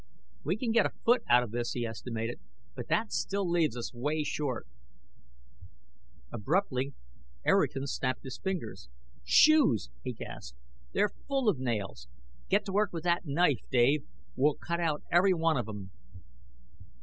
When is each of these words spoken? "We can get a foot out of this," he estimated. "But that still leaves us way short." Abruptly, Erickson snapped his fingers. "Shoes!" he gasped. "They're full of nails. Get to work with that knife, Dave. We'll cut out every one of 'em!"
"We 0.43 0.57
can 0.57 0.71
get 0.71 0.87
a 0.87 0.93
foot 1.05 1.21
out 1.29 1.43
of 1.43 1.51
this," 1.51 1.73
he 1.73 1.85
estimated. 1.85 2.39
"But 2.73 2.87
that 2.87 3.11
still 3.13 3.47
leaves 3.47 3.77
us 3.77 3.93
way 3.93 4.23
short." 4.23 4.65
Abruptly, 6.31 6.95
Erickson 7.45 7.85
snapped 7.85 8.23
his 8.23 8.39
fingers. 8.39 8.89
"Shoes!" 9.23 9.91
he 10.03 10.13
gasped. 10.13 10.57
"They're 10.93 11.13
full 11.27 11.47
of 11.47 11.59
nails. 11.59 12.07
Get 12.49 12.65
to 12.65 12.73
work 12.73 12.91
with 12.91 13.03
that 13.03 13.27
knife, 13.27 13.61
Dave. 13.69 14.03
We'll 14.35 14.55
cut 14.55 14.79
out 14.79 15.03
every 15.11 15.35
one 15.35 15.55
of 15.57 15.69
'em!" 15.69 15.91